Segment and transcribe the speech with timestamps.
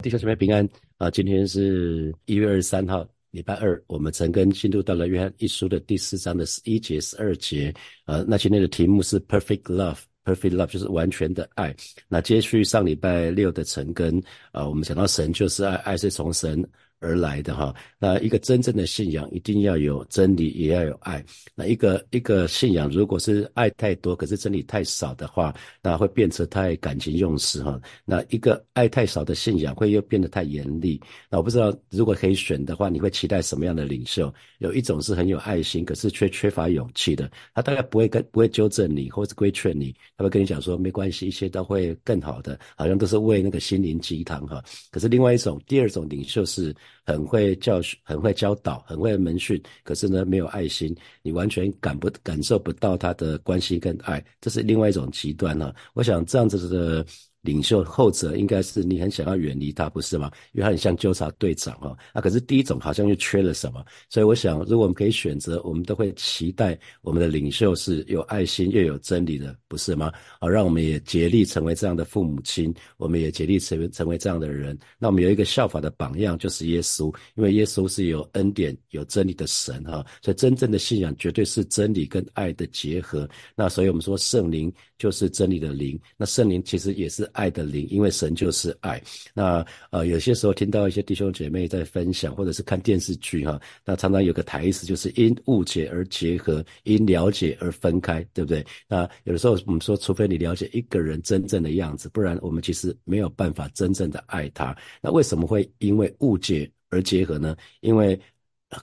[0.00, 0.66] 弟兄姐妹平安
[0.96, 1.10] 啊！
[1.10, 3.82] 今天是一月二十三号，礼拜二。
[3.88, 7.74] 我们曾跟进度到了约翰一书的第四章的十一节、十二节。
[8.06, 11.74] 呃，那今天的题目是 Perfect Love，Perfect Love 就是完全的爱。
[12.06, 14.22] 那接续上礼拜六的陈根
[14.52, 16.64] 啊，我们讲到神就是爱，爱是从神。
[17.00, 21.24] 而来的哈，那一个真正的信仰一定要有真理，也要有爱。
[21.54, 27.80] 那一个一个信仰，如果是爱太多，可是真理太少的话，那会变成太感情用事哈。
[28.04, 31.00] 那一个爱太少的信仰，会又变得太严厉。
[31.30, 34.32] 那我不知道，如果可以选的话，你会期待什么样的领袖？
[34.58, 44.60] 有一种是很有爱心，可是却缺乏勇气的，他大概不会跟不会纠正你，或者规劝你，他会跟你讲说没关系，一切都会更好的，好像都是为那个心灵鸡汤哈。
[44.90, 46.74] 可是另外一种，第二种领袖是。
[47.04, 55.72] 很会教训，很会教导，很会门训，可是呢，没有爱心，你完全感不感受不到他的关心跟爱，这是另外一种极端呢。
[55.94, 57.04] 我想这样子的。
[57.42, 60.30] 领袖后者应该是你很想要远离他，不是吗？
[60.52, 61.96] 因为他很像纠察队长哈。
[62.12, 70.12] 那可是第一种好像又缺了什么，所以我想，如果我们可以选择，我们都会期待我们的领袖是有爱心又有真理的，不是吗？
[70.40, 74.76] 好，让我们也竭力成为这样的父母亲，我们也竭力成为成为这样的人。
[74.98, 80.04] 那我们有一个效法的榜样，就是耶稣，因为耶稣是有恩典、有真理的神哈。
[80.22, 83.28] 所以真正的信仰绝对是真理跟爱的结合。
[83.54, 87.27] 那所以我们说圣灵就是真理的灵，那圣灵其实也是。
[87.32, 89.02] 爱的灵，因为神就是爱。
[89.34, 98.64] 那呃，有些时候听到一些弟兄姐妹在分享，或者是看电视剧哈，那常常有个台词就是因误解而结合，因了解而分开，对不对？
[98.88, 104.76] 那有的时候我们说，除非你了解一个人真正的样子，不然我们其实没有办法真正的爱他。
[105.00, 107.56] 那为什么会因为误解而结合呢？
[107.80, 108.18] 因为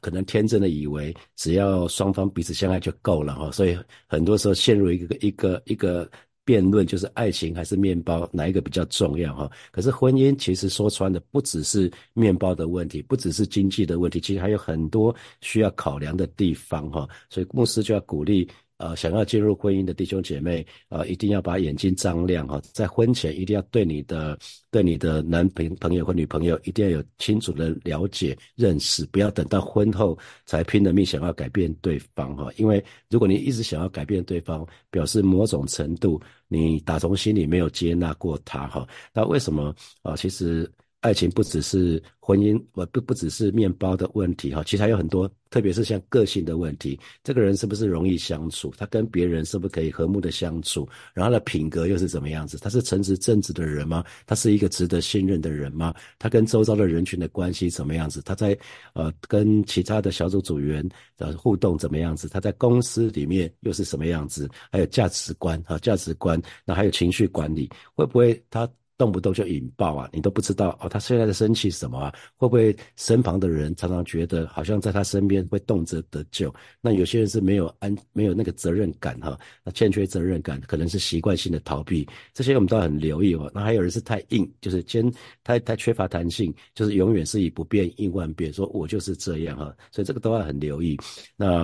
[0.01, 6.09] 可能天真的以为只要双方彼此相爱就够了哈，所以很多时候陷入一个一个一个。
[6.45, 9.51] 辩论就是爱情还是面包，哪一个比较重要哈？
[9.71, 17.09] 可是婚姻其实说穿的不只是面包的问题，不只是经济的问题，其实还有很多需要考量的地方哈。
[17.29, 18.47] 所以牧师就要鼓励。
[18.77, 24.37] 呃，想要进入婚姻的弟兄姐妹，呃，一定要把眼睛张亮哈，在婚前一定要对你的
[24.69, 36.21] 对你的男朋朋友或女朋友一定要有清楚的了解认识，不要等到婚后才拼了命想要改变对方哈，因为如果你一直想要改变对方，表示某种程度
[36.55, 38.87] 你打从心里没有接纳过他哈。
[39.13, 40.15] 那为什么啊？
[40.15, 40.71] 其实。
[41.05, 46.99] 爱情不只是婚姻，不不不只是面包的问题哈，其实还有很多，特别是像个性的问题。
[47.23, 48.73] 这个人是不是容易相处？
[48.75, 50.89] 他跟别人是不是可以和睦的相处？
[51.13, 52.57] 然后他的品格又是怎么样子？
[52.57, 54.03] 他是诚实正直的人吗？
[54.25, 55.93] 他是一个值得信任的人吗？
[56.17, 58.19] 他跟周遭的人群的关系怎么样子？
[58.23, 58.57] 他在
[58.93, 60.83] 呃跟其他的小组组员
[61.17, 62.27] 的互动怎么样子？
[62.27, 64.49] 他在公司里面又是什么样子？
[64.71, 68.67] 还有价值观哈，价值观，那还有情绪管理，会不会他？
[68.97, 70.09] 动不动就引爆啊！
[70.13, 72.13] 你都不知道哦，他现在的生气什么啊？
[72.37, 76.53] 会不会身旁的人常常觉得好像在他身边会动辄得救？
[76.79, 83.51] 那有些人是没有安没有那个责任感哈，那欠缺责任感，可能是习惯性的逃避，这些我们都很留意哦。
[83.53, 85.11] 那还有人是太硬，就是坚
[85.43, 90.97] 太太缺乏弹性，就是永远是以不变应万变，说我就是这样哈，所以这个都要很留意。
[91.35, 91.63] 那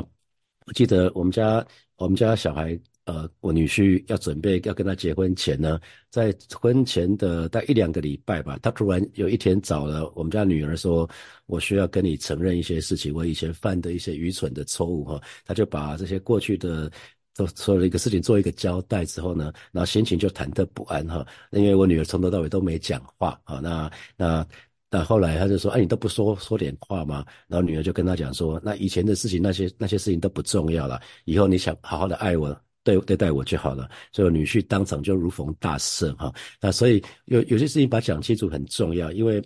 [0.66, 1.66] 我记得我们家
[1.96, 2.78] 我们家小孩。
[3.12, 5.78] 呃，我女婿要准备要跟他结婚前呢，
[6.10, 11.10] 在婚前的大概一两个礼拜吧，他突然有一天找了我们家女儿说
[11.46, 16.90] ：“我需要跟你承认一些事情，我以前犯的一些愚蠢的错误。”哈，他就把这些过去的
[17.34, 24.48] 做做了一个事情做一个交代之后呢，然后心情就忐忑不安哈，因为我女儿从头到尾都没讲话啊，那那
[24.90, 36.34] 那后来他就说：“哎，你都不说说点话吗？”然后女儿就跟他讲说：“那以前的事情，那些那些事情都不重要了，以后你想好好的爱我。”对对待我就好了，所以女婿当场就如逢大赦哈。
[36.60, 39.42] 那所以有有些事情把讲清楚很重要，因为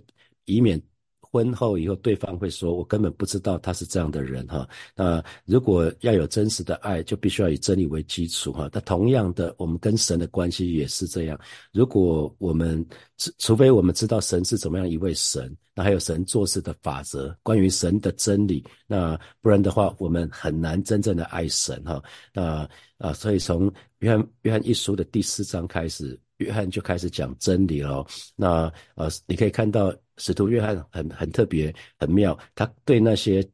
[0.45, 0.81] 以免
[1.19, 4.67] 婚后以后对方会说我根本不知道他是这样的人哈。
[4.95, 8.69] 那如果要有真实的爱，就必须要以真理为基础哈。
[8.71, 11.37] 那同样的，我们跟神的关系也是这样。
[11.73, 12.85] 如果我们
[13.17, 15.53] 除除非我们知道神是怎么样一位神。
[15.77, 22.01] 那还有神做事的法则，关于神的真理，那不然的话，我们很难真正的爱神哈。
[22.33, 22.65] 那
[22.97, 28.05] 啊，所以从约翰约翰一书的第四章开始，约翰就开始讲真理了。
[28.35, 33.47] 那呃，你可以看到使徒约翰很很特别很妙，他对那些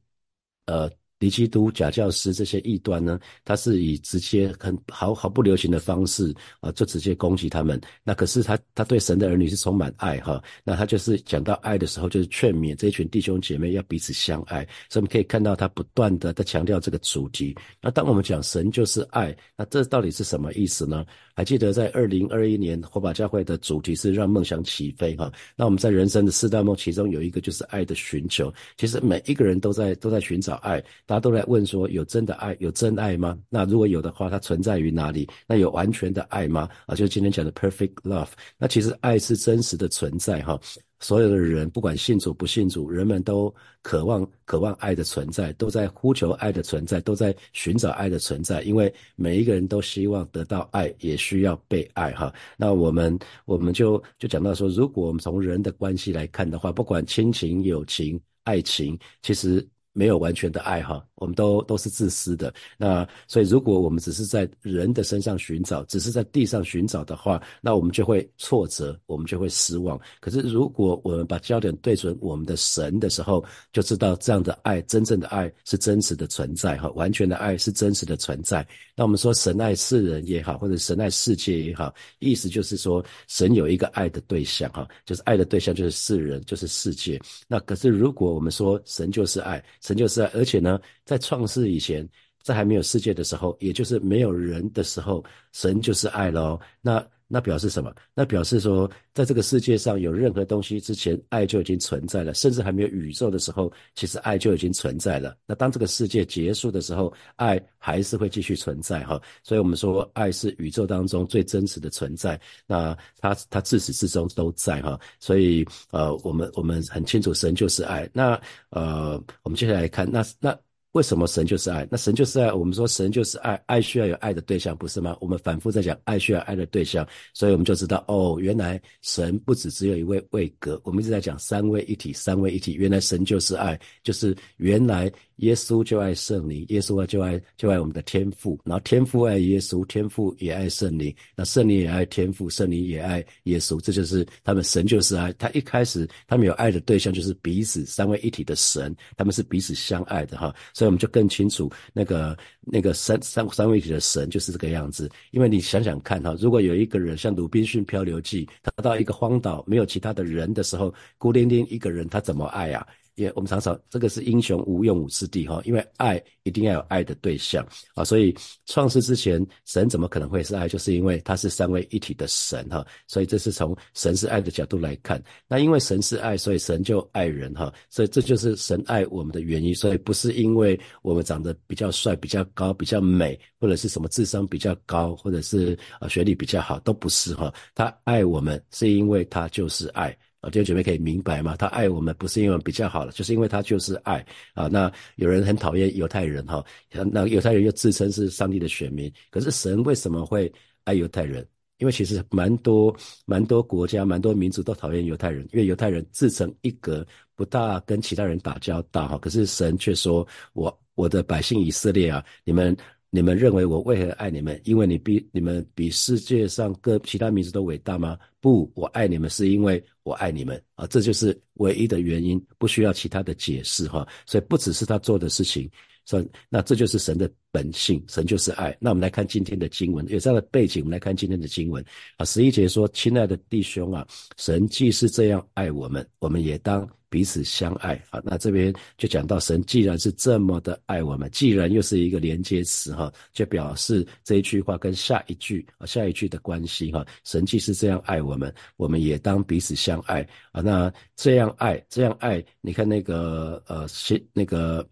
[0.65, 0.91] 呃。
[1.21, 7.79] 离基督假教师这些异端呢，他是以直接很毫毫不留情的方式啊，就直接攻击他们。
[8.03, 10.43] 那可是他他对神的儿女是充满爱哈。
[10.63, 14.67] 那他就是讲到爱的时候，就是劝勉这一群弟兄姐妹要彼此相爱。
[14.89, 17.55] 所以我们可以看到他不断的在强调这个主题。
[17.79, 21.05] 那当我们讲神就是爱，那这到底是什么意思呢？
[21.41, 25.33] 还记得在二零二一年火把教会的主题是让梦想起飞哈。
[25.55, 28.53] 那我们在人生的四大梦，其中有一个就是爱的寻求。
[28.77, 33.35] 其实每一个人都在都在寻找爱，大家都在问说有真的爱有真爱吗？
[33.49, 35.27] 那如果有的话，它存在于哪里？
[35.47, 36.69] 那有完全的爱吗？
[36.85, 38.29] 啊，就今天讲的 perfect love。
[38.59, 40.61] 那其实爱是真实的存在哈。
[41.01, 48.61] 所有的人，不管信主不信主，人们都渴望渴望爱的存在，都在呼求爱的存在，都在寻找爱的存在。
[48.61, 52.33] 因为每一个人都希望得到爱，也需要被爱哈。
[52.55, 59.67] 那我们我们就就讲到说，如果我们从人的关系来看的话，不管亲情、友情、爱情，其实。
[59.93, 62.53] 没有完全的爱哈，我们都都是自私的。
[62.77, 69.99] 那所以，如果我们只是在人的身上寻找，只是在地上寻找的话，那我们就会挫折，我们就会失望。
[70.21, 73.43] 可是，如果我们把焦点对准我们的神的时候，
[73.73, 78.65] 就知道这样的爱，真正的爱是真实的存在哈，完全的爱是真实的存在。
[78.95, 87.19] 那我们说神爱世人也好，或者神爱世界也好，意思就是说神有一个爱的对象哈，就是爱的对象就是世人，就是世界。
[87.47, 89.61] 那可是如果我们说神就是爱。
[89.81, 92.07] 神就是爱，而且呢，在创世以前，
[92.43, 96.59] 在还没有世界的时候，也就是没有人的时候，神就是爱喽。
[96.81, 97.93] 那那表示什么？
[98.13, 102.33] 那表示说，在这个世界上有任何东西之前，爱就已经存在了。
[102.33, 105.33] 甚至还没有宇宙的时候，其实爱就已经存在了。
[105.45, 109.21] 那当这个世界结束的时候，爱还是会继续存在哈。
[109.43, 112.37] 所以我们说，爱是宇宙当中最真实的存在。
[112.67, 114.99] 那它它自始至终都在哈。
[115.19, 118.09] 所以呃，我们我们很清楚，神就是爱。
[118.13, 118.37] 那
[118.71, 120.57] 呃，我们接下来看，那那
[120.93, 121.87] 为什么神就是爱？
[121.89, 122.51] 那神就是爱。
[122.51, 125.15] 我们说神就是爱，爱需要有爱的对象，不是吗？
[125.21, 130.79] 我们反复在讲爱需要爱的对象，所以我们就知道哦，原来神不止只有一位位格。
[130.83, 132.73] 我们一直在讲三位一体，三位一体。
[132.73, 135.11] 原来神就是爱，就是原来。
[135.41, 145.31] 耶稣就爱圣灵，耶稣啊就爱就爱我们的天父，然后天父爱耶稣，天父也爱圣灵，那圣灵也爱天父，圣灵也爱耶稣，这就是他们神就是爱。
[145.33, 155.09] 他一开始他们有爱的对象就是彼此三位一体的神，他们是彼此相爱的哈，所以我们就更清楚那个那个三三三位一体的神就是这个样子。
[155.31, 162.85] 因为你想想看哈，如果有一个人像《鲁滨逊漂流记》，他到一个荒岛没有其他的人的时候，孤零零一个人，他怎么爱啊？
[163.15, 168.35] 也我们常常这个是英雄无用武之地哈，因为爱一定要有爱的对象啊，所以
[168.65, 170.67] 创世之前神怎么可能会是爱？
[170.67, 175.21] 就是因为他是三位一体的神哈，所以这是从神是爱的角度来看。
[175.47, 179.75] 那因为神是爱，所以神就爱人哈，所以这就是神爱我们的原因。
[179.75, 187.53] 所以不是因为我们长得比较帅、比较高、比较美，或者是什么智商比较高，或者是啊学历比较好，都不是哈。
[187.75, 190.17] 他爱我们是因为他就是爱。
[190.41, 191.55] 啊，弟兄姐妹可以明白吗？
[191.55, 194.67] 他爱我们不是因为比较好了，就是因为他就是爱啊。
[194.67, 196.65] 那有人很讨厌犹太人哈，
[197.11, 200.51] 那犹太人又自称是上帝的选民，可是神为什么会
[200.83, 201.47] 爱犹太人？
[201.77, 202.95] 因为其实蛮多
[203.25, 207.05] 蛮多国家、蛮多民族都讨厌犹太人，因为犹太人自成一格，
[207.35, 209.17] 不大跟其他人打交道哈。
[209.17, 212.75] 可是神却说：“我我的百姓以色列啊，你们。”
[213.13, 214.59] 你们认为我为何爱你们？
[214.63, 218.17] 因为你比你们比世界上各其他民族都伟大吗？
[218.39, 224.07] 不，我爱你们是因为我爱你们啊，这就是唯一的原因，不需要其他的解释哈。
[224.25, 225.69] 所以不只是他做的事情。
[226.05, 228.75] 说，那这就是神的本性，神就是爱。
[228.79, 231.83] 那我们来看今天的经文，有这样的背景，我们来看今天的经文
[232.15, 232.25] 啊。
[232.25, 234.07] 十一节说：“亲爱的弟兄啊，
[234.37, 247.05] 神既是这样爱我们，我们也当彼此相爱。”啊，那这边就讲到神既然是这么的爱我们，既然又是一个连接词哈，就表示这一句话跟下一句啊下一句的关系哈。
[247.23, 250.61] 神既是这样爱我们，我们也当彼此相爱啊。
[250.61, 254.87] 那这样爱，这样爱，你看那个呃，信那个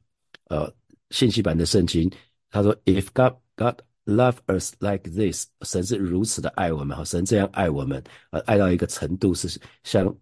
[0.50, 0.72] 呃。
[1.12, 2.08] 信息版的圣经，
[2.51, 10.15] 他说：“If God God love us like this，神是如此的爱我们，哈，神这样爱我们，呃，爱到一个程度是像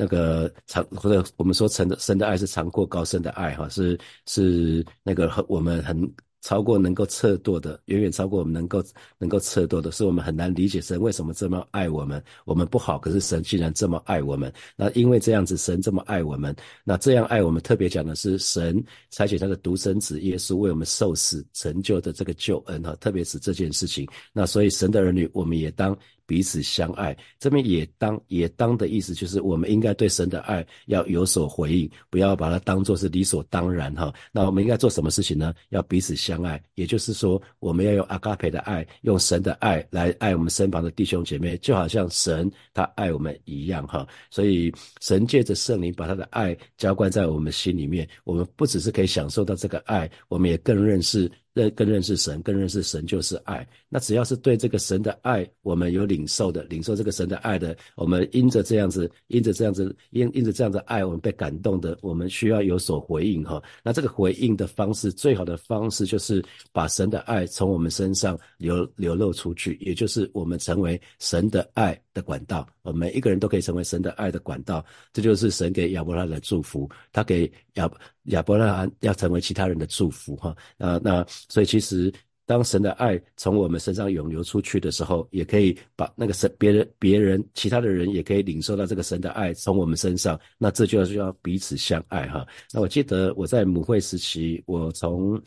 [0.00, 5.96] 那个长，或者我们说神的神的爱是长过高深的爱，哈，是是那个和我们很。”
[6.42, 8.82] 超过能够测度的，远远超过我们能够
[9.18, 12.24] 能够测度的，是我们很难理解神为什么这么爱我们。
[12.46, 14.50] 我们不好，可是神竟然这么爱我们。
[14.74, 24.08] 那因为这样子，神这么爱我们，那这样爱我们，特别讲的是神采取他的独生子耶稣为我们受死成就的这个救恩哈，特别是这件事情。
[24.32, 25.94] 那所以神的儿女，我们也当。
[26.30, 34.14] 彼此相爱，这边也当也当的意思就是，我们应该对神的爱要有所回应，不要把它当做是理所当然哈。
[34.30, 35.52] 那我们应该做什么事情呢？
[35.70, 44.06] 要彼此相爱，也就是说，我们要用阿嘎培的爱，用神的爱来爱我们身旁的弟兄姐妹，就好像神他爱我们一样哈。
[44.30, 53.66] 所以神借着圣灵把他的爱浇灌在我们心里面，我们不只是可以享受到这个爱，我们也更认识认更认识神，更认识神就是爱。
[53.88, 63.62] 那只要是对这个神的爱，我们有领受的，领受这个神的爱的，我们因着这样子，因着这样子，因因着这样的爱，我们被感动的，我们需要有所回应哈。
[63.82, 72.66] 那这个回应的方式，最好的方式就是把神的爱从我们身上流流露出去，也就是我们成为神的爱的管道。
[72.82, 77.90] 呃，每一个人都可以成为神的爱的管道，这就是神给亚伯拉的祝福，他给亚
[78.24, 80.56] 亚伯拉罕要成为其他人的祝福哈。
[80.76, 81.26] 那那。
[81.48, 82.12] 所以，其实
[82.46, 90.38] 当神的爱从我们身上涌流出去的时候，也可以把那个神别人、别人、其他的人也可以领受到这个神的爱从我们身上。
[90.58, 92.46] 那这就是要彼此相爱哈。
[92.72, 95.40] 那我记得我在母会时期，我从。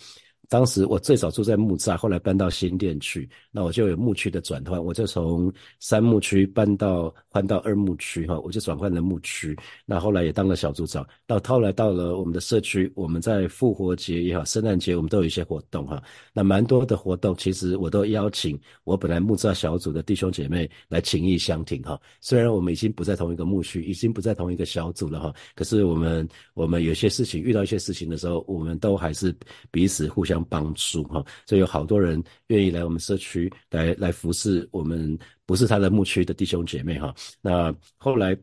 [0.50, 9.58] 当时我最早住在木栅，后来搬到新店去，那我就有牧区的转换，我就从三牧区搬到换到二牧区哈，我就转换了牧区。
[9.86, 16.04] 那后来也当了小组长，到后来到了我们的社区，我们在复活节也好，圣诞节我们都有一些活动哈。
[16.34, 22.00] 那蛮多的活动，其实我都邀请我本来木栅小组的弟兄姐妹来情谊相挺哈。
[22.20, 29.34] 虽然我们已经不在同一个牧区，已经不在同一个小组了哈，可是我们我们有些事情遇到一些事情的时候，我们都还是
[29.72, 30.33] 彼此互相。
[30.34, 37.14] 相帮助哈，所以有好多人愿意来我们社区来来服侍我们，不是他的牧区的弟兄姐妹哈。
[37.42, 38.36] 那后来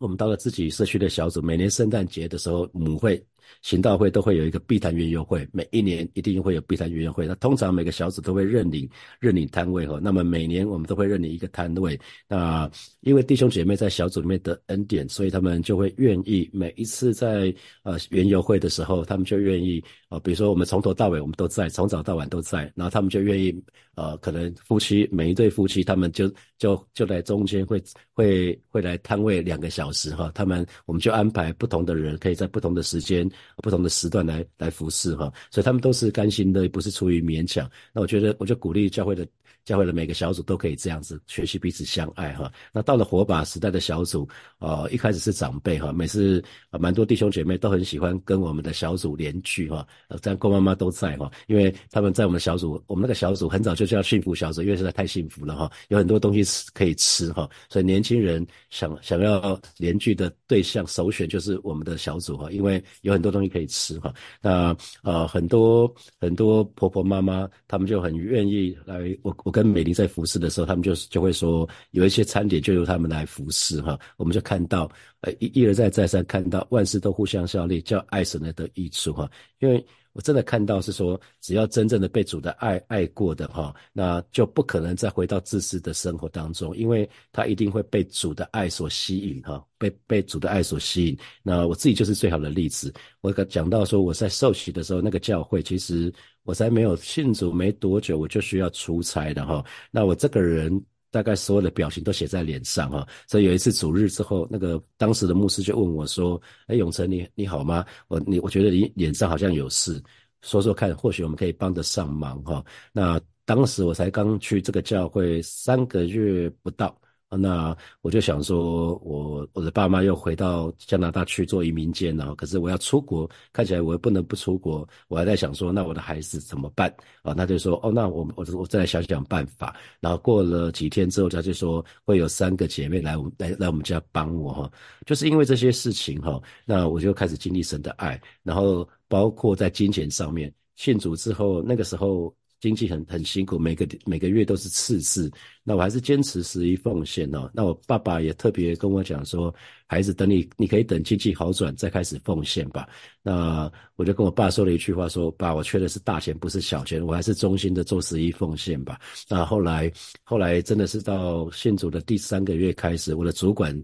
[0.00, 3.22] 我们到了自己社区的小组，每年圣诞节的时候母会。
[3.62, 7.26] 行道会都会有一个碧潭园游会，每一年一定会有碧潭园游会。
[7.26, 8.88] 那通常每个小组都会认领
[9.20, 9.98] 认领摊位哈。
[10.02, 11.98] 那么每年我们都会认领一个摊位。
[12.28, 23.54] 那因为弟兄姐妹在小组里面得恩典，所以他们就会愿意每一次在呃园游会的时候，他们就愿意啊，比如说我们从头到尾我们都在，从早到晚都在，然后他们就愿意
[23.94, 30.30] 呃，可能夫妻每一对夫妻他们就就就在中间会会会来摊位两个小时哈。
[30.34, 33.28] 他们我们就安排不同的人可以在不同的时间。
[33.58, 37.70] 不同的时段来来服侍哈，所以他们都是甘心的，不是出于勉强。
[37.92, 39.26] 那我觉得，我就鼓励教会的。
[39.68, 42.50] 教会的每个小组都可以这样子学习彼此相爱哈。
[42.72, 44.26] 那到了火把时代的小组，
[44.60, 49.86] 呃，一开始是长辈哈，每次啊蛮多弟兄姐妹都很喜欢跟我们的小组连聚哈。
[50.08, 64.14] 呃，这样郭妈妈都在哈，因为他们在我们小组，我们那个小组很早就叫幸福小组，因为实在太幸福了哈，有很多东西吃可以吃哈，所以年轻人想想要连聚的对象首选就是我们的小组哈，因为有很多东西可以吃哈。
[64.40, 69.57] 那呃很多很多婆婆妈妈他们就很愿意来我我。
[69.58, 74.88] 跟美玲在服侍的时候，他们就就会说有一些餐点就由他们来服侍哈，我们就看到，
[75.22, 79.84] 呃一一而再再三看到万事都互相效力，叫爱神的得益处哈，因为。
[80.18, 91.16] 我真的看到是说，只要真正的被主的爱爱过的哈，那就不可能再回到自私的生活当中，因为他一定会被主的爱所吸引哈，被被主的爱所吸引。
[91.40, 92.92] 那我自己就是最好的例子。
[93.20, 99.64] 我讲到说，我在受洗的时候，那个教会其实我才没有信主没多久，我就需要出差的哈。
[99.88, 100.84] 那我这个人。
[101.10, 107.84] 大概所有的表情都写在脸上哈，所以有一次主日之后，那个当时的牧师就问我说：“哎，永成你你好吗？
[108.08, 110.02] 我你我觉得你脸上好像有事，
[110.42, 116.94] 说说看，或许我们可以帮得上忙哈。”那当时我才刚去这个教会三个月不到。
[117.30, 126.90] 那我就想说，我我的爸妈又回到加拿大去做移民监了，可是我要出国，看起来我又不能不出国，我还在想说，那我的孩子怎么办
[127.22, 127.34] 啊？
[127.34, 129.76] 他就说，哦，那我我我再来想想办法。
[130.00, 134.70] 然后过了几天之后，他就说会有三个姐妹来我们来来我们家帮我哈，
[135.04, 142.34] 就是因为这些事情哈，那我就开始经历神的爱，然后包括在金钱上面，信主之后，那个时候。
[142.60, 145.30] 经济很很辛苦，每个每个月都是赤字，
[145.62, 147.48] 那我还是坚持十一奉献哦。
[147.54, 149.54] 那我爸爸也特别跟我讲说，
[149.86, 152.88] 孩子，等你你可以等经济好转再开始奉献吧。
[153.22, 158.98] 那我就跟我爸说了一句话，说爸，我缺的是大钱，不是小钱，我还是衷心的做十一奉献吧。
[159.28, 159.92] 那后来
[160.24, 163.82] 后来真的是到信主的第三个月开始，我的主管。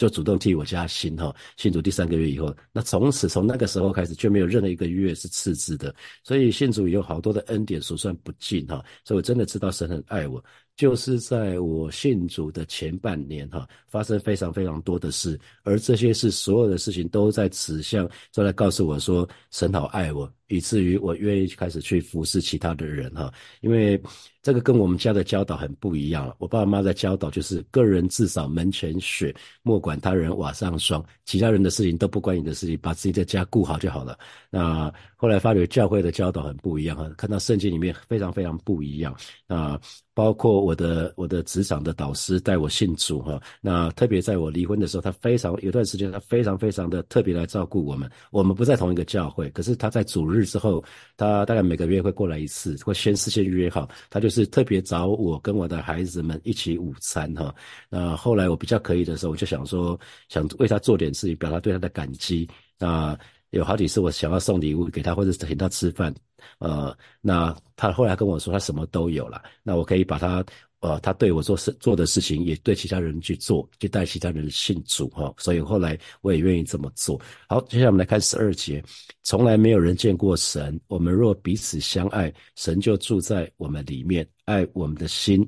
[0.00, 10.42] 就主动替我加薪哈，信主第三个月以后，那从此从那个时候开始就没有任何一个月是赤字的，所以信主有好多的恩典数算不尽哈，所以我真的知道神很爱我。
[10.74, 23.30] 就是在我信主的前半年哈，发生非常非常多的事，而这些事所有的事情都在指向，都在告诉我说神好爱我，以至于我愿意开始去服侍其他的人哈，
[23.60, 24.02] 因为
[24.42, 26.34] 这个跟我们家的教导很不一样了。
[26.38, 34.18] 我爸爸妈妈的教导就是个人至少门前雪，莫管他人瓦上霜，其他人的事情都不关你的事情，把自己的家顾好就好了。
[34.48, 39.14] 那后来发觉教会的教导很不一样哈，看到圣经里面非常非常不一样
[39.46, 39.78] 啊。
[40.12, 48.10] 包括我的我的职场的导师带我信主哈，那特别在我离婚的时候，他非常有段时间他非常非常的特别来照顾我们。
[48.30, 50.84] 我们不在同一个教会，可是他在主日之后，
[51.16, 57.54] 他大概每个月会过来一次，会先事先约好，他就是特别找我跟我的孩子们一起午餐哈。
[57.88, 62.48] 那后来我比较可以的时候，我就想说想为他做点事情，表达对他的感激。
[62.78, 63.18] 那
[63.50, 66.14] 有好几次我想要送礼物给他，或者请他吃饭。
[66.58, 70.42] 呃，那他后来跟我说，他什么都有了，那我可以把他，
[70.80, 77.20] 呃，他对我做事做的事情，也对其他人去做，去带其他人信主哈，所以后来我也愿意这么做。
[77.48, 78.82] 好，接下来我们来看十二节，
[79.22, 85.46] 从来没有人见过神，我们若彼此相爱，神就住在我们里面，爱我们的心，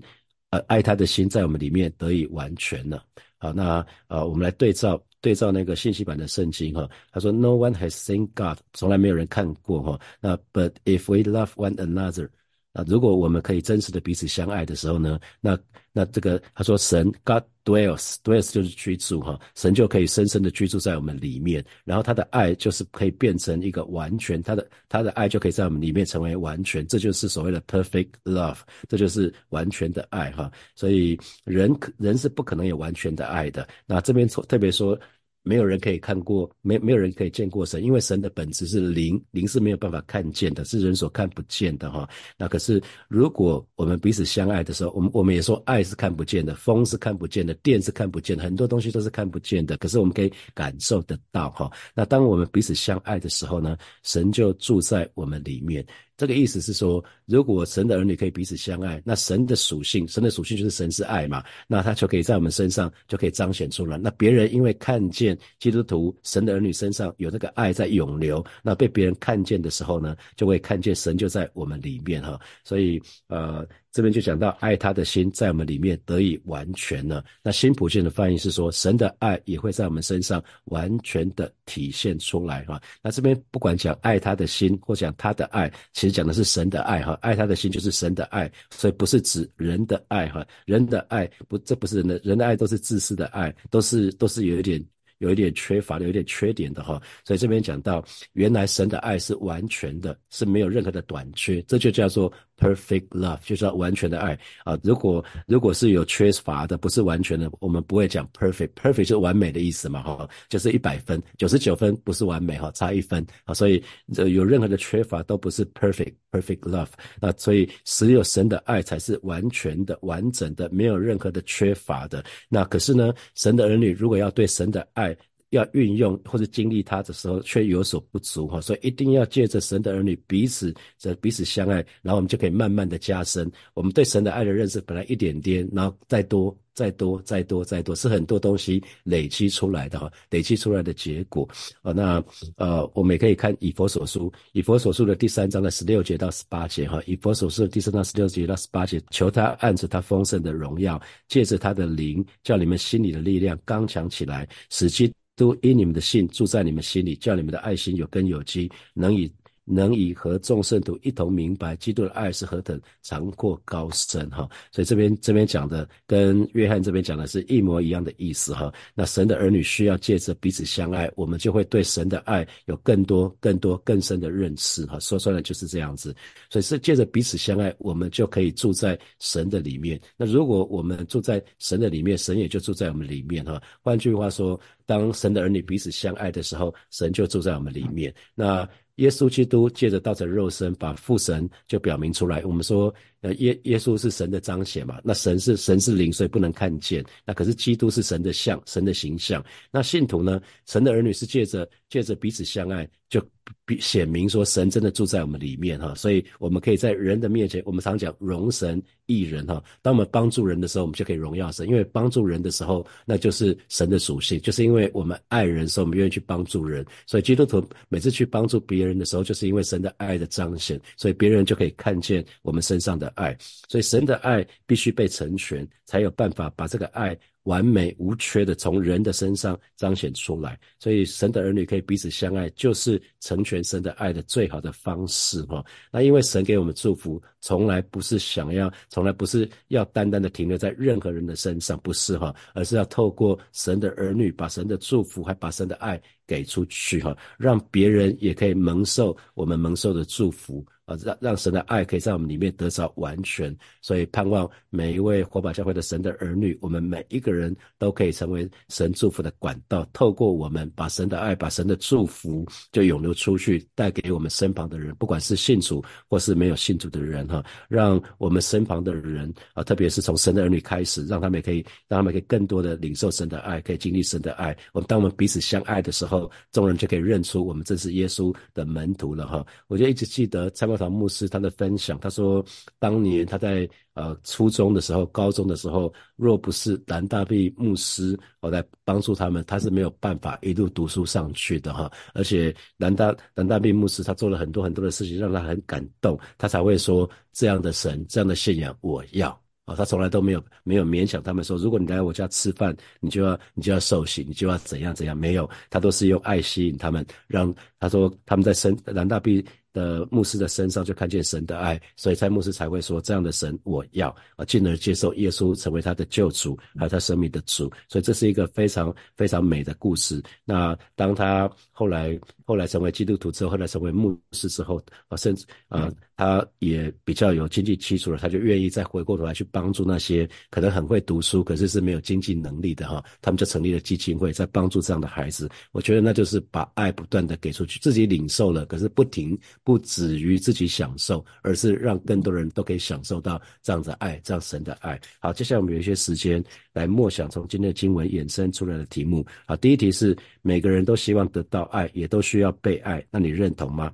[0.50, 3.02] 呃，爱他的心在我们里面得以完全了。
[3.38, 5.02] 好，那呃，我们来对照。
[5.22, 10.00] 对照那个信息版的圣经哈，他说 No one has seen God，从来没有人看过哈。
[10.20, 12.28] 那 But if we love one another，
[12.72, 15.58] 啊如果我们可以真实的彼此相爱的时候呢，那
[15.92, 30.50] 那这个他说神 God dwells dwells 就是居住哈，神就可以深深的居住在我们里面，然后他的爱就是可以变成一个完全，他的他的爱就可以在我们里面成为完全，这就是所谓的 perfect love，这就是完全的爱哈。
[30.74, 33.68] 所以人人是不可能有完全的爱的。
[33.86, 34.98] 那这边特别说。
[35.42, 42.08] 没有人可以看过，没没有人可以见过神，因为神的本质是灵，灵是没有办法看见的，是人所看不见的哈。
[42.38, 51.70] 那可是如果我们彼此相爱的时候，我们我们也说爱是看不见的，风是看不见的，电是看不见的，很多东西都是看不见的，可是我们可以感受得到哈。
[51.94, 55.84] 那当我们彼此相爱的时候呢，神就住在我们里面。
[56.26, 63.98] 这个意思是说，如果神的儿女可以彼此相爱，那神的属性，神的属性就是神之爱嘛，那他就可以在我们身上就可以彰显出来。
[63.98, 72.40] 那别人因为看见基督徒神的儿女身上有那个爱在涌流，那被别人看见的时候呢，就会看见神就在我们里面哈。
[72.62, 73.66] 所以呃。
[73.92, 77.22] 这边就讲到爱他的心在我们里面得以完全了。
[77.42, 82.80] 那新普健的翻译是说，神的爱也会在我们身上完全的体现出来哈。
[83.02, 87.12] 那这边不管讲爱他的心或讲他的爱，其实讲的是神的爱哈。
[87.20, 90.44] 爱他的心就是神的爱，所以不是指人的爱哈。
[90.64, 94.82] 人的爱不，这不是人的，人的爱都是自私的爱，都是都是有一点。
[95.18, 104.78] 有一点缺乏的，有点缺点的哈，所以这边讲到，原来神的爱是完全的，是没有任何的短缺，这就叫做 perfect love，就是完全的爱啊。
[104.82, 116.88] 如果如果是有缺乏的，不是完全的，我们不会讲 perfect，perfect 就是完美的意思嘛哈，就是一百分，九十九分不是完美哈，差一分啊，所以有任何的缺乏都不是 perfect perfect love，
[117.20, 122.24] 那所以只有神的爱才是完全的、完整的，没有任何的缺乏的。
[122.48, 125.16] 那可是呢，神的儿女如果要对神的爱，
[125.52, 134.80] 要运用或者经历它的时候，却有所不足哈，所以一定要借着神的儿女彼此这彼此相爱，然后我们就可以慢慢的加深我们对神的爱的认识。
[134.80, 141.46] 本来一点点，然后再多、再多、再多、再多，是很多东西累积出来的哈，累积出来的结果
[141.82, 141.92] 啊。
[141.92, 142.24] 那
[142.56, 155.12] 呃，我们也可以看以佛所书，以佛所书的第三章的十六节到十八节哈，以佛所书的第三章十六节到十八节，求他按着他丰盛的荣耀，借着他的灵，叫你们心里的力量刚强起来，使其。
[155.42, 159.28] 都因你们的信住在你们心里，叫你们的爱心有根有基，能以。
[159.64, 168.72] 能以和众圣徒一同明白基督的爱是何等长阔高深哈，所以这边这边讲的跟约翰这边讲的是一模一样的意思哈。
[168.94, 174.98] 那神的儿女需要借着彼此相爱，我们就会对神的爱有更多、更多、更深的认识哈。
[174.98, 176.14] 说穿了就是这样子，
[176.50, 180.00] 所以是借着彼此相爱，我们就可以住在神的里面。
[180.16, 183.62] 那如果我们住在神的里面，神也就住在我们里面哈。
[183.80, 188.12] 换句话说，当神的儿女彼此相爱的时候，神就住在我们里面。
[188.34, 192.42] 那耶稣基督借着道成肉身，把父神就表明出来。
[192.44, 192.94] 我们说。
[193.22, 195.00] 呃，耶耶稣是神的彰显嘛？
[195.02, 197.04] 那神是神是灵，所以不能看见。
[197.24, 199.42] 那可是基督是神的像，神的形象。
[199.70, 200.40] 那信徒呢？
[200.66, 203.24] 神的儿女是借着借着彼此相爱，就
[203.64, 205.94] 比显明说神真的住在我们里面哈。
[205.94, 209.62] 所以我们可以在人的面前，我们常讲荣神益人哈。
[209.82, 216.84] 当我们帮助人的时候，我们就可以荣耀神，因为帮助人的时候，那就是神的属性，就是因为我们爱人，所以我们愿意去帮助人。
[217.06, 223.11] 所以基督徒每次去帮助别人的时候，就是因为神的爱的彰显，所以别人就可以看见我们身上的。
[223.14, 223.36] 爱，
[223.68, 230.58] 所以神的爱必须被成全，才有办法把这个爱完美无缺的从人的身上彰显出来。
[230.78, 235.64] 所以神的儿女可以彼此相爱，就是成全神的爱的最好的方式哈。
[235.90, 246.00] 那因为神给我们祝福，从来不是想要，从来不是要单单的停留在任何人的身上，不是哈，而是要透过神的儿女，把神的祝福，还把神的爱
[246.32, 250.64] 给出去哈，让别人也可以蒙受我们蒙受的祝福。
[250.84, 274.56] 啊，让让神的爱可以在我们里面得着完全，所以盼望每一位火把教会的神的儿女，我们每一个人都可以成为神祝福的管道，透过我们把神的爱、把神的祝福就涌流出去，带给我们身旁的人，不管是信主或是没有信主的人哈，让我们身旁的人啊，特别是从神的儿女开始，让他们也可以让他们可以更多的领受神的爱，可以经历神的爱。
[274.72, 279.46] 我们当我们彼此相爱的时候，众人就可以认出我们正是耶稣的门徒了哈。
[279.68, 280.72] 我就一直记得参。
[280.72, 282.42] 曹牧师他的分享，他说，
[282.78, 291.92] 当年他在呃初中的时候、高中的时候，若不是蓝大弼牧师我来帮助他们，他是没有办法一路读书上去的哈。
[292.14, 299.74] 而且蓝大蓝大弼牧师他做了很多很多的事情，让他很感动，他才会说这样的神、这样的信仰我要啊。
[299.76, 309.44] 他从来都没有没有勉强他们说，如果你来我家吃饭，你就要你就要受洗，你就要怎样怎样，没有，他都是用爱吸引他们，让他说他们在生蓝大弼。
[309.74, 317.72] 的牧师的身上就看见神的爱，所以蔡牧师才会说这样的神我要啊，进而接受耶稣成为他的救主，还有他生命的主。
[317.88, 320.22] 所以这是一个非常非常美的故事。
[320.44, 324.76] 那当他后来后来成为基督徒之后，后来成为牧师之后
[325.08, 325.90] 啊，甚至啊，
[326.22, 333.04] 他也比较有经济基础了，他就愿意再回过头来去帮助那些可能很会读书，可是是没有经济能力的哈。
[333.20, 335.50] 他们就成立了基金会，在帮助这样的孩子。
[335.72, 339.36] 我觉得那就是把爱不断的给出去，自己领受了，可是不停。
[339.64, 345.00] 不止于自己享受，而是让更多人都可以享受到这样的爱，这样神的爱。
[345.18, 346.40] 好，接下来我们有一些时间
[346.72, 349.26] 来默想从今天的经文衍生出来的题目。
[349.44, 353.92] 好，第一题是每个人都希望得到爱，也都需要被爱，那你认同吗？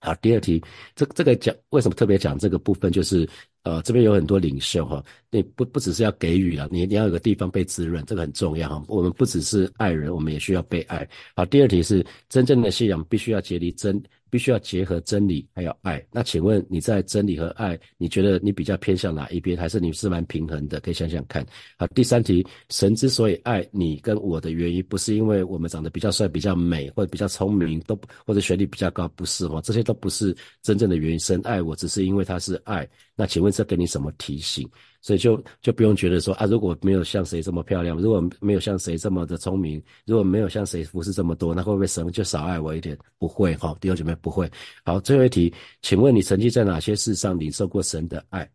[0.00, 0.62] 好，第二题，
[0.94, 3.28] 这这个讲为什么特别讲这个部分，就是
[3.62, 8.84] 呃这边有很多领袖哈，你不不只是要给予啊，你你要有个地方被滋润，这个很重要哈。
[8.88, 11.08] 我们不只是爱人，我们也需要被爱。
[11.34, 14.00] 好，第二题是真正的信仰必须要结离真。
[14.30, 16.04] 必须要结合真理还有爱。
[16.10, 19.56] 那请问你在真理和爱，你觉得你比较偏向哪一边？
[19.56, 20.80] 还是你是蛮平衡的？
[20.80, 21.46] 可以想想看。
[21.78, 31.18] 好，第三题，神之所以爱你跟我的原因，不是因为我们长得比较帅、比较美或者比较聪明，都或者学历比较高，不是哦，这些都不是真正的原因。
[31.18, 32.88] 神爱我，只是因为他是爱。
[33.18, 34.68] 那请问这给你什么提醒？
[35.00, 42.96] 所以就就不用觉得说啊，如果没有像谁这么漂亮，如果没有像谁这么的聪明，如果没有像谁服侍这么多，那会不会神就少爱我一点？
[43.16, 44.50] 不会哈，弟兄姐妹不会。
[44.84, 48.48] 好，最后一题，请问你曾经在哪些事上领受过神的爱？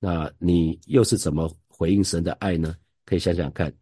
[0.00, 2.74] 那你又是怎么回应神的爱呢？
[3.04, 3.72] 可以想想看。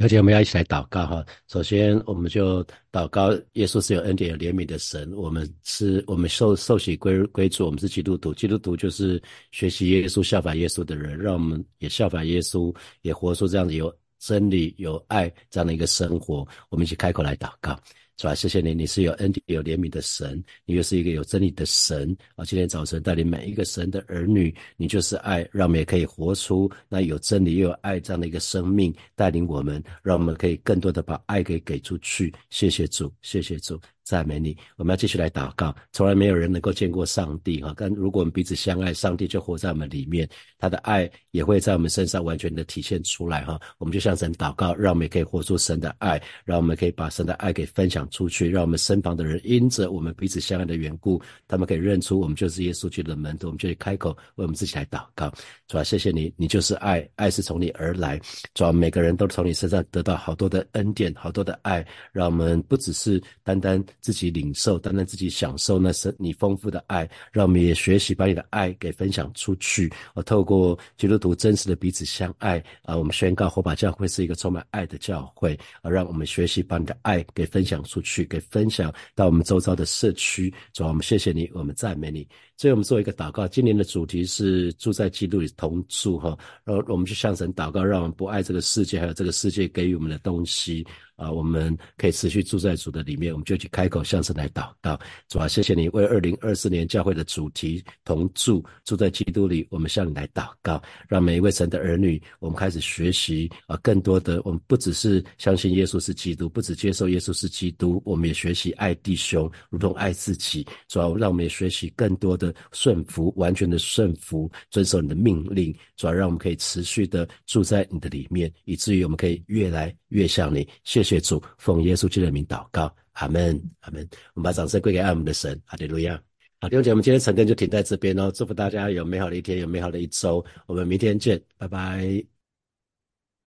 [0.00, 1.24] 而且我们要一起来祷告哈。
[1.46, 5.12] 首先，我们就祷告，耶稣是有恩典、有怜悯的神。
[5.12, 8.32] 我们是，我们受受洗归归主，我们是基督徒。
[8.32, 11.18] 基督徒就是学习耶稣、效法耶稣的人。
[11.18, 16.48] 让我们也效法耶稣，也活出这样子有真理、有爱这样的一个生活。
[16.70, 17.78] 我们一起开口来祷告。
[18.20, 18.34] 是吧？
[18.34, 22.44] 谢谢你，你是有恩典、有怜悯的神，你又是一个有真理的神啊！
[22.44, 32.30] 今天早晨带领每一个神的儿女，你就是爱，让我们也可以活出那有真理又有爱这样的一个生命，带领我们，让我们可以更多的把爱给给出去。
[32.50, 33.80] 谢谢主，谢谢主。
[34.04, 35.74] 赞美你，我们要继续来祷告。
[35.92, 43.60] 从来没有人能够见过上帝哈，但如果我们彼此相爱，上帝就活在我们里面，他的爱也会在我们身上完全的体现出来哈。
[43.78, 55.32] 我们就向神祷告，让我们也可以活出神的爱，让我们可以把神的爱给分享出去，让我们身旁的人因着我们彼此相爱的缘故，他们可以认出我们就是耶稣基督的门徒，我们就可以开口为我们自己来祷告。
[55.68, 58.20] 主啊，谢谢你，你就是爱，爱是从你而来。
[58.54, 63.82] 主啊，每个人都从你身上得到好多的恩典，好多的爱，让我们不只是单单。
[64.00, 69.92] 自己领受，单单自己享受，那是你丰富的爱，让我们也学习把你的爱给分享出去。
[70.14, 80.52] 我透过基督徒真实的彼此相爱啊，我们宣告火把教会是一个充满爱的教会啊，让我们学习把你的爱给分享出去，给分享到我们周遭的社区。
[80.72, 82.26] 主，我们谢谢你，我们赞美你。
[82.56, 83.48] 所以，我们做一个祷告。
[83.48, 90.86] 今年的主题是住在基督里同住哈，然后我们就向神祷告，让我们不爱这个世界，还有这个世界给予我们的东西。
[91.16, 95.00] 啊，我们可以持续住在主的里面，我们就去看开口向神来祷告。
[95.26, 110.66] 主啊，谢谢你为二零二四年教会的主题同住，住在基督里，我们向你来祷告，让每一位神的儿女，我们开始学习啊，更多的我们不只是相信耶稣是基督，不只接受耶稣是基督，我们也学习爱弟兄如同爱自己。
[110.86, 115.74] 主要让我们也学习更多的顺服，完全的顺服，遵守你的命令。
[115.96, 120.68] 主要让我们可以持续的住在你的里面，以至于我们可以越来越像你。
[120.84, 124.08] 谢谢主，奉耶稣基督的名祷告，阿门，阿门。
[124.34, 126.20] 我们把掌声归给爱我们的神，阿利路亚。
[126.60, 128.30] 好，弟兄姐妹，我们今天晨更就停在这边哦。
[128.30, 130.44] 祝福大家有美好的一天，有美好的一周。
[130.66, 132.29] 我们明天见，拜拜。